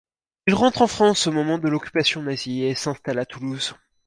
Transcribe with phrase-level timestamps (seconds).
[0.47, 3.75] Il rentre en France au moment de l'occupation nazie et s'installe à Toulouse.